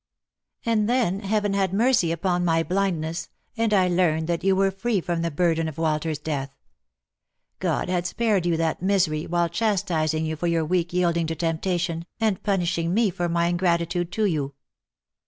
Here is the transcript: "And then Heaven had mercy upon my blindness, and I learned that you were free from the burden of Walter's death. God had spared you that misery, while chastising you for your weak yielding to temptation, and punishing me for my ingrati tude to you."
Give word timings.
"And 0.65 0.89
then 0.89 1.19
Heaven 1.19 1.53
had 1.53 1.75
mercy 1.75 2.11
upon 2.11 2.43
my 2.43 2.63
blindness, 2.63 3.29
and 3.55 3.71
I 3.71 3.87
learned 3.87 4.25
that 4.25 4.43
you 4.43 4.55
were 4.55 4.71
free 4.71 4.99
from 4.99 5.21
the 5.21 5.29
burden 5.29 5.67
of 5.67 5.77
Walter's 5.77 6.17
death. 6.17 6.49
God 7.59 7.87
had 7.87 8.07
spared 8.07 8.47
you 8.47 8.57
that 8.57 8.81
misery, 8.81 9.27
while 9.27 9.47
chastising 9.47 10.25
you 10.25 10.35
for 10.35 10.47
your 10.47 10.65
weak 10.65 10.91
yielding 10.91 11.27
to 11.27 11.35
temptation, 11.35 12.05
and 12.19 12.41
punishing 12.41 12.95
me 12.95 13.11
for 13.11 13.29
my 13.29 13.47
ingrati 13.53 13.87
tude 13.87 14.11
to 14.13 14.25
you." 14.25 14.55